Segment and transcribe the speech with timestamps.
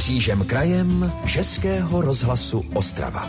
[0.00, 3.28] Křížem krajem Českého rozhlasu Ostrava.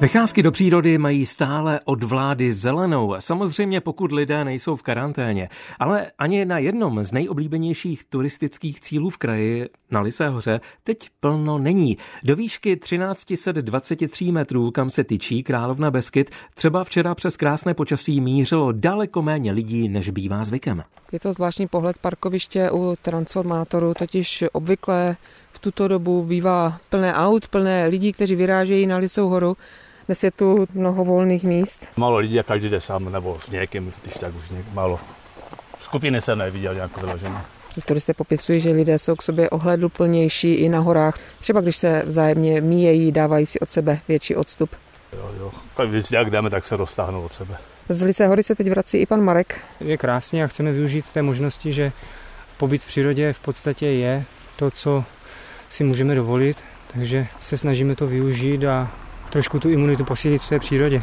[0.00, 5.48] Vycházky do přírody mají stále od vlády zelenou, samozřejmě pokud lidé nejsou v karanténě.
[5.78, 11.58] Ale ani na jednom z nejoblíbenějších turistických cílů v kraji, na Lisé hoře, teď plno
[11.58, 11.96] není.
[12.22, 18.72] Do výšky 1323 metrů, kam se tyčí Královna Beskyt, třeba včera přes krásné počasí mířilo
[18.72, 20.82] daleko méně lidí, než bývá zvykem.
[21.12, 25.16] Je to zvláštní pohled parkoviště u transformátoru, totiž obvykle
[25.60, 29.56] tuto dobu bývá plné aut, plné lidí, kteří vyrážejí na Lisou horu.
[30.06, 31.86] Dnes je tu mnoho volných míst.
[31.96, 35.00] Málo lidí a každý jde sám nebo s někým, když tak už něk, málo.
[35.78, 37.44] Skupiny jsem neviděl nějak vyložené.
[37.84, 41.18] Turisté popisují, že lidé jsou k sobě ohleduplnější i na horách.
[41.40, 44.70] Třeba když se vzájemně míjejí, dávají si od sebe větší odstup.
[45.12, 45.52] Jo, jo.
[45.86, 47.56] Když jak jdeme, tak se roztáhnou od sebe.
[47.88, 49.60] Z Lisé hory se teď vrací i pan Marek.
[49.80, 51.92] Je krásně a chceme využít té možnosti, že
[52.48, 54.24] v pobyt v přírodě v podstatě je
[54.56, 55.04] to, co
[55.70, 56.56] si můžeme dovolit,
[56.94, 58.90] takže se snažíme to využít a
[59.30, 61.02] trošku tu imunitu posílit v té přírodě.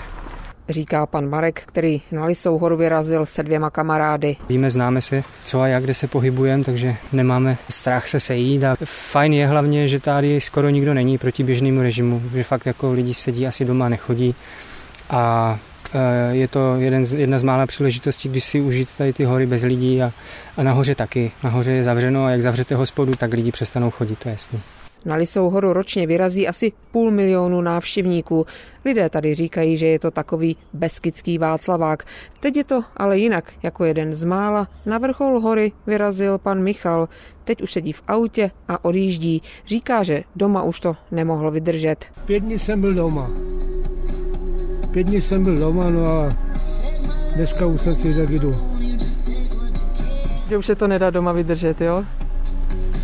[0.70, 4.36] Říká pan Marek, který na Lisou horu vyrazil se dvěma kamarády.
[4.50, 8.64] Víme, známe se, co a jak, kde se pohybujeme, takže nemáme strach se sejít.
[8.64, 12.92] A fajn je hlavně, že tady skoro nikdo není proti běžnému režimu, že fakt jako
[12.92, 14.36] lidi sedí asi doma, nechodí.
[15.10, 15.60] A
[16.32, 19.64] je to jeden z, jedna z mála příležitostí, když si užít tady ty hory bez
[19.64, 20.12] lidí a,
[20.58, 21.32] a nahoře taky.
[21.44, 24.62] Nahoře je zavřeno a jak zavřete hospodu, tak lidi přestanou chodit, to je jasný.
[25.06, 28.46] Na Lisou horu ročně vyrazí asi půl milionu návštěvníků.
[28.86, 32.04] Lidé tady říkají, že je to takový beskidský Václavák.
[32.40, 33.54] Teď je to ale jinak.
[33.64, 37.10] Jako jeden z mála na vrchol hory vyrazil pan Michal.
[37.44, 39.42] Teď už sedí v autě a odjíždí.
[39.68, 42.06] Říká, že doma už to nemohl vydržet.
[42.26, 43.32] Pět dní jsem byl doma.
[44.98, 46.34] Pět dní jsem byl doma, no a
[47.36, 48.56] dneska už jsem si řekl, jdu.
[50.50, 52.04] Že už se to nedá doma vydržet, jo?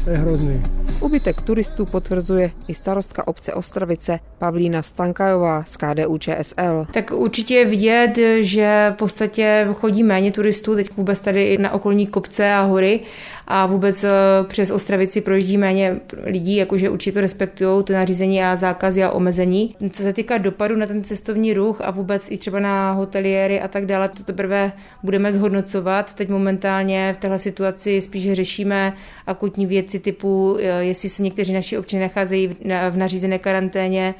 [0.03, 0.63] To je hrozný.
[0.99, 6.85] Ubytek turistů potvrzuje i starostka obce Ostravice Pavlína Stankajová z KDU ČSL.
[6.91, 11.71] Tak určitě je vidět, že v podstatě chodí méně turistů, teď vůbec tady i na
[11.71, 12.99] okolní kopce a hory
[13.47, 14.05] a vůbec
[14.47, 19.75] přes Ostravici projíždí méně lidí, jakože určitě to respektují to nařízení a zákazy a omezení.
[19.91, 23.67] Co se týká dopadu na ten cestovní ruch a vůbec i třeba na hoteliéry a
[23.67, 24.71] tak dále, to teprve
[25.03, 26.13] budeme zhodnocovat.
[26.13, 28.93] Teď momentálně v téhle situaci spíš řešíme
[29.27, 32.47] akutní věci typu, jestli se někteří naši občané nacházejí
[32.91, 34.15] v nařízené karanténě,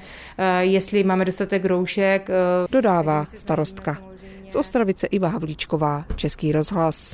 [0.59, 2.29] jestli máme dostatek roušek.
[2.71, 3.97] Dodává starostka.
[4.47, 7.13] Z Ostravice Iva Havlíčková, Český rozhlas.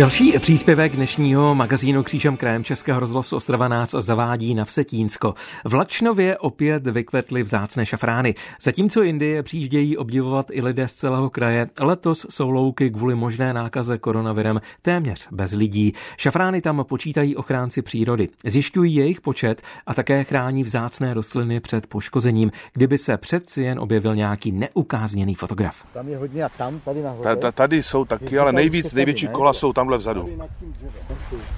[0.00, 5.34] Další příspěvek dnešního magazínu Křížem krajem Českého rozhlasu Ostrava nás zavádí na Vsetínsko.
[5.64, 8.34] V Lačnově opět vykvetly vzácné šafrány.
[8.62, 13.98] Zatímco Indie přijíždějí obdivovat i lidé z celého kraje, letos jsou louky kvůli možné nákaze
[13.98, 15.92] koronavirem téměř bez lidí.
[16.16, 18.28] Šafrány tam počítají ochránci přírody.
[18.44, 24.14] Zjišťují jejich počet a také chrání vzácné rostliny před poškozením, kdyby se přeci jen objevil
[24.14, 25.84] nějaký neukázněný fotograf.
[25.92, 27.36] Tam je hodně a tam, tady nahoře.
[27.54, 30.48] Tady jsou taky, ale nejvíc, největší kola jsou tamhle vzadu.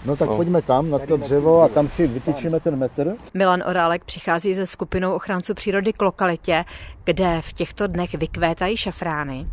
[0.04, 3.14] No tak pojďme tam na to dřevo a tam si vytyčíme ten metr.
[3.34, 6.64] Milan Orálek přichází se skupinou ochránců přírody k lokalitě,
[7.04, 9.46] kde v těchto dnech vykvétají šafrány.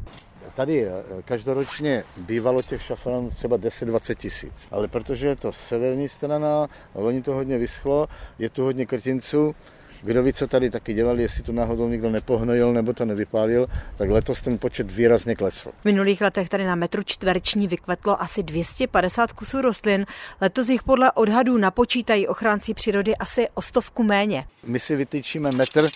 [0.56, 0.88] Tady
[1.26, 7.34] každoročně bývalo těch šafránů třeba 10-20 tisíc, ale protože je to severní strana, loni to
[7.34, 8.08] hodně vyschlo,
[8.40, 9.56] je tu hodně krtinců,
[10.02, 13.68] kdo ví, co tady taky dělali, jestli to náhodou někdo nepohnojil nebo to nevypálil,
[13.98, 15.72] tak letos ten počet výrazně klesl.
[15.82, 20.06] V minulých letech tady na metru čtvereční vykvetlo asi 250 kusů rostlin.
[20.42, 24.46] Letos jich podle odhadů napočítají ochránci přírody asi o stovku méně.
[24.64, 25.88] My si vytýčíme metr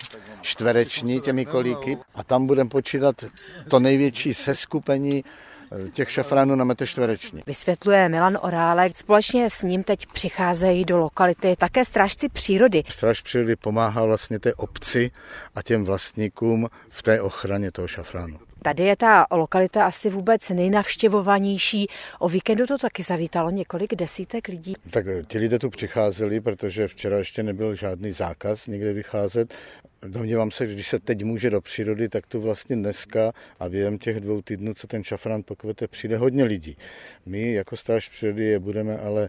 [0.42, 3.24] čtvereční těmi kolíky a tam budeme počítat
[3.68, 5.24] to největší seskupení
[5.92, 7.42] těch šafránů na metr čtvereční.
[7.46, 8.96] Vysvětluje Milan Orálek.
[8.96, 12.82] Společně s ním teď přicházejí do lokality také strážci přírody.
[12.88, 15.10] Stráž přírody pomáhá vlastně té obci
[15.54, 18.38] a těm vlastníkům v té ochraně toho šafránu.
[18.64, 21.86] Tady je ta lokalita asi vůbec nejnavštěvovanější.
[22.18, 24.74] O víkendu to taky zavítalo několik desítek lidí.
[24.90, 29.54] Tak ti lidé tu přicházeli, protože včera ještě nebyl žádný zákaz někde vycházet.
[30.02, 33.98] Domnívám se, že když se teď může do přírody, tak tu vlastně dneska a během
[33.98, 36.76] těch dvou týdnů, co ten šafrán pokvete, přijde hodně lidí.
[37.26, 39.28] My jako stráž přírody je budeme ale,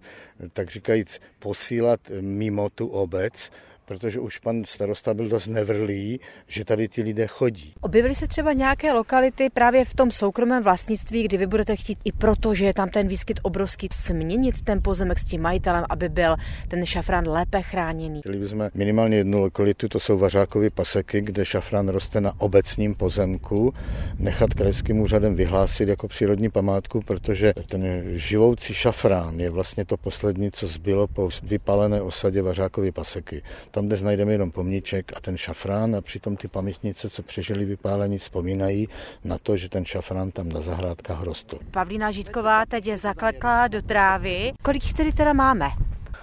[0.54, 3.52] tak říkajíc, posílat mimo tu obec,
[3.86, 7.74] protože už pan starosta byl dost nevrlý, že tady ty lidé chodí.
[7.82, 12.12] Objevily se třeba nějaké lokality právě v tom soukromém vlastnictví, kdy vy budete chtít i
[12.12, 16.36] proto, že je tam ten výskyt obrovský, změnit ten pozemek s tím majitelem, aby byl
[16.68, 18.20] ten šafrán lépe chráněný.
[18.20, 23.74] Chtěli bychom minimálně jednu lokalitu, to jsou Vařákovy paseky, kde šafrán roste na obecním pozemku,
[24.20, 30.52] nechat krajským úřadem vyhlásit jako přírodní památku, protože ten živoucí šafrán je vlastně to poslední,
[30.52, 33.42] co zbylo po vypálené osadě Vařákovy paseky.
[33.76, 38.18] Tam dnes najdeme jenom pomníček a ten šafrán a přitom ty pamětnice, co přežili vypálení,
[38.18, 38.88] vzpomínají
[39.24, 41.60] na to, že ten šafrán tam na zahrádkách rostl.
[41.72, 44.54] Pavlína Žítková teď je zaklekla do trávy.
[44.62, 45.70] Kolik jich tedy teda máme?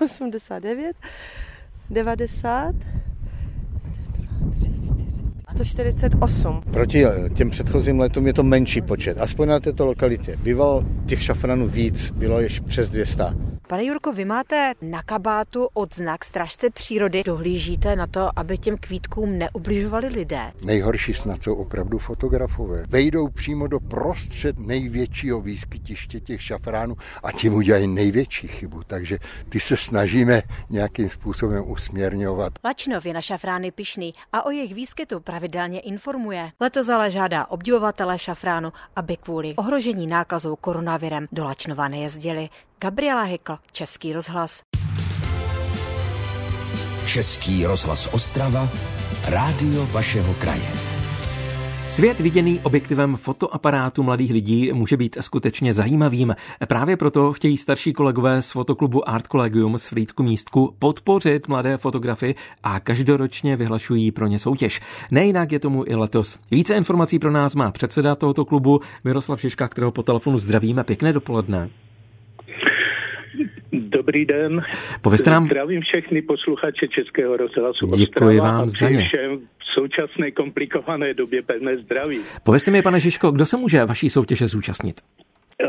[0.04, 0.96] 89,
[1.90, 2.74] 90,
[5.50, 6.62] 148.
[6.72, 7.04] Proti
[7.34, 10.36] těm předchozím letům je to menší počet, aspoň na této lokalitě.
[10.36, 13.51] Býval těch šafranů víc, bylo ještě přes 200.
[13.72, 17.22] Pane Jurko, vy máte na kabátu odznak Stražce přírody.
[17.26, 20.52] Dohlížíte na to, aby těm kvítkům neubližovali lidé?
[20.64, 22.84] Nejhorší snad jsou opravdu fotografové.
[22.88, 28.82] Vejdou přímo do prostřed největšího výskytiště těch šafránů a tím udělají největší chybu.
[28.86, 32.52] Takže ty se snažíme nějakým způsobem usměrňovat.
[32.64, 36.52] Lačnov je na šafrány pišný a o jejich výskytu pravidelně informuje.
[36.60, 42.48] Letos ale žádá obdivovatele šafránu, aby kvůli ohrožení nákazou koronavirem do Lačnova nejezdili.
[42.82, 44.62] Gabriela Hekl, Český rozhlas.
[47.06, 48.68] Český rozhlas Ostrava,
[49.28, 50.68] rádio vašeho kraje.
[51.88, 56.36] Svět viděný objektivem fotoaparátu mladých lidí může být skutečně zajímavým.
[56.68, 62.34] Právě proto chtějí starší kolegové z fotoklubu Art Collegium z Frýdku místku podpořit mladé fotografy
[62.62, 64.80] a každoročně vyhlašují pro ně soutěž.
[65.10, 66.38] Nejinak je tomu i letos.
[66.50, 70.84] Více informací pro nás má předseda tohoto klubu Miroslav Šiška, kterého po telefonu zdravíme.
[70.84, 71.70] Pěkné dopoledne.
[73.92, 74.62] Dobrý den.
[75.02, 75.46] Povězte nám...
[75.46, 79.04] Zdravím všechny posluchače Českého rozhlasu Děkuji vám za ně.
[79.08, 82.20] všem v současné komplikované době pevné zdraví.
[82.44, 84.96] Povězte mi, pane Žižko, kdo se může vaší soutěže zúčastnit?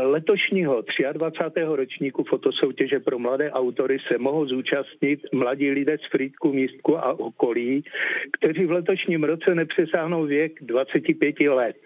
[0.02, 0.82] Letošního
[1.12, 1.60] 23.
[1.64, 7.84] ročníku fotosoutěže pro mladé autory se mohou zúčastnit mladí lidé z Frýdku, Místku a okolí,
[8.32, 11.76] kteří v letošním roce nepřesáhnou věk 25 let.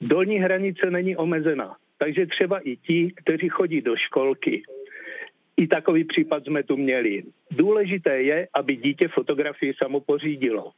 [0.00, 4.62] Dolní hranice není omezená, takže třeba i ti, kteří chodí do školky.
[5.56, 7.22] I takový případ jsme tu měli.
[7.50, 10.72] Důležité je, aby dítě fotografii samo pořídilo.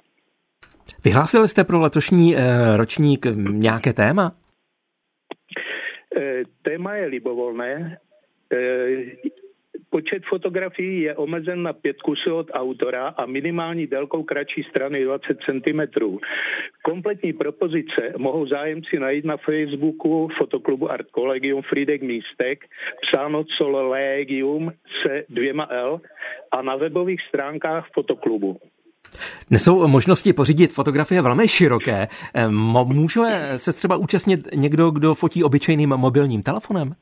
[1.04, 4.32] Vyhlásili jste pro letošní eh, ročník nějaké téma?
[6.16, 7.98] Eh, téma je libovolné.
[9.96, 15.38] Počet fotografií je omezen na pět kusů od autora a minimální délkou kratší strany 20
[15.46, 15.80] cm.
[16.82, 22.58] Kompletní propozice mohou zájemci najít na Facebooku fotoklubu Art Collegium Friedek Místek,
[23.02, 23.44] psáno
[23.88, 24.72] Legium
[25.02, 26.00] se dvěma L
[26.52, 28.58] a na webových stránkách fotoklubu.
[29.48, 32.08] Dnes jsou možnosti pořídit fotografie velmi široké.
[32.84, 33.22] Může
[33.56, 36.94] se třeba účastnit někdo, kdo fotí obyčejným mobilním telefonem?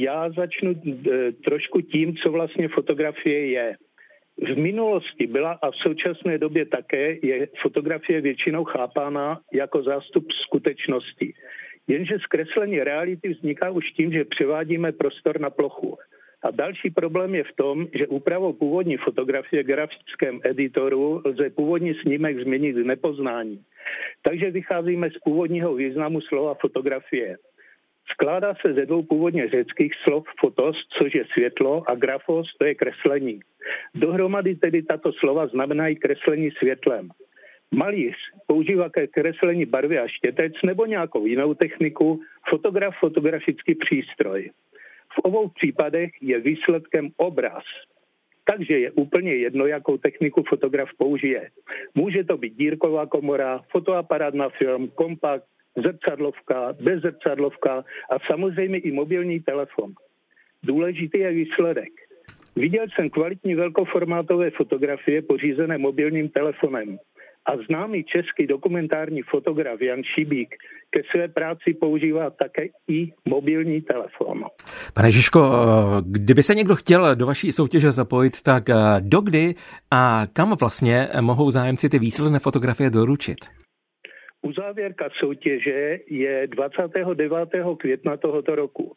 [0.00, 3.76] Já začnu eh, trošku tím, co vlastně fotografie je.
[4.38, 11.34] V minulosti byla a v současné době také je fotografie většinou chápána jako zástup skutečnosti.
[11.88, 15.98] Jenže zkreslení reality vzniká už tím, že převádíme prostor na plochu.
[16.42, 21.94] A další problém je v tom, že úpravou původní fotografie v grafickém editoru lze původní
[21.94, 23.62] snímek změnit v nepoznání.
[24.22, 27.36] Takže vycházíme z původního významu slova fotografie.
[28.12, 32.74] Skládá se ze dvou původně řeckých slov fotos, což je světlo, a grafos, to je
[32.74, 33.40] kreslení.
[33.94, 37.08] Dohromady tedy tato slova znamenají kreslení světlem.
[37.70, 38.16] Malíř
[38.46, 44.50] používá ke kreslení barvy a štětec nebo nějakou jinou techniku, fotograf fotografický přístroj.
[45.12, 47.64] V obou případech je výsledkem obraz.
[48.50, 51.50] Takže je úplně jedno, jakou techniku fotograf použije.
[51.94, 55.44] Může to být dírková komora, fotoaparát na film, kompakt,
[55.82, 59.92] zrcadlovka, bezzrcadlovka a samozřejmě i mobilní telefon.
[60.62, 61.92] Důležitý je výsledek.
[62.56, 66.98] Viděl jsem kvalitní velkoformátové fotografie pořízené mobilním telefonem
[67.46, 70.54] a známý český dokumentární fotograf Jan Šibík
[70.90, 74.44] ke své práci používá také i mobilní telefon.
[74.94, 75.40] Pane Žižko,
[76.06, 78.64] kdyby se někdo chtěl do vaší soutěže zapojit, tak
[79.00, 79.54] dokdy
[79.90, 83.38] a kam vlastně mohou zájemci ty výsledné fotografie doručit?
[84.42, 87.48] Uzávěrka soutěže je 29.
[87.78, 88.96] května tohoto roku.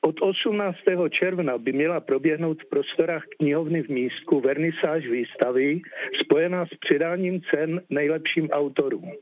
[0.00, 0.78] Od 18.
[1.10, 5.80] června by měla proběhnout v prostorách knihovny v Místku vernisáž výstavy
[6.24, 9.12] spojená s předáním cen nejlepším autorům.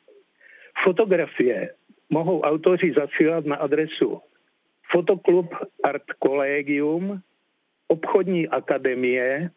[0.85, 1.75] Fotografie
[2.11, 4.21] mohou autoři zasílat na adresu
[4.92, 5.54] Fotoklub
[5.85, 7.21] Art Collegium,
[7.88, 9.50] Obchodní akademie,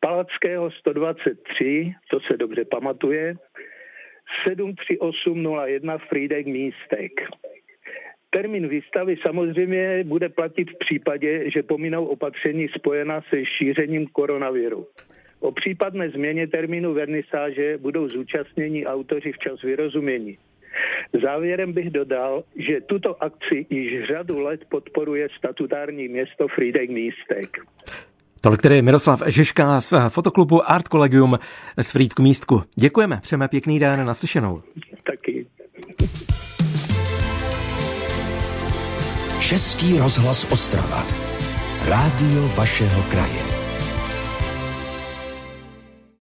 [0.00, 3.34] Palackého 123, to se dobře pamatuje,
[4.44, 7.12] 73801 Frýdek Místek.
[8.30, 14.86] Termín výstavy samozřejmě bude platit v případě, že pominou opatření spojená se šířením koronaviru.
[15.40, 20.38] O případné změně termínu vernisáže budou zúčastnění autoři včas vyrozumění.
[21.22, 27.58] Závěrem bych dodal, že tuto akci již řadu let podporuje statutární město Frýdek Místek.
[28.46, 31.38] Tolik tedy Miroslav Žižka z fotoklubu Art Collegium
[31.78, 32.62] z Frýdku Místku.
[32.76, 34.62] Děkujeme, přejeme pěkný den, naslyšenou.
[35.06, 35.46] Taky.
[39.40, 41.06] Český rozhlas Ostrava.
[41.88, 43.45] Rádio vašeho kraje.